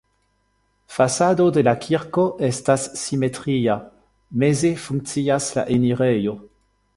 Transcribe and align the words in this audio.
Fasado 0.87 1.43
de 1.57 1.63
la 1.67 1.73
kirko 1.83 2.25
estas 2.47 2.85
simetria, 3.01 3.77
meze 4.45 4.73
funkcias 4.87 5.51
la 5.61 5.67
enirejo. 5.77 6.35